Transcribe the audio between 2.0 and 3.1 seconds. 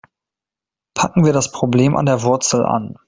der Wurzel an.